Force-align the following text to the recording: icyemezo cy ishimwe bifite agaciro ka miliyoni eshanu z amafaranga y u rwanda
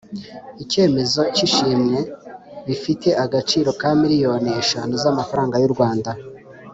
icyemezo 0.63 1.21
cy 1.35 1.41
ishimwe 1.47 1.97
bifite 2.67 3.09
agaciro 3.25 3.69
ka 3.81 3.89
miliyoni 4.01 4.49
eshanu 4.63 4.93
z 5.01 5.05
amafaranga 5.11 5.55
y 5.61 5.65
u 5.69 5.71
rwanda 5.75 6.11